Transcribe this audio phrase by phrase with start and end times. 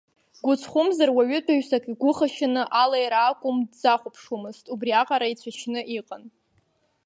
[0.45, 6.23] Гәыцхәымзар уаҩытәыҩсак игәыхашьаны, алаиара акәым, дзахәаԥшуамызт, убриаҟара ицәашьны иҟан.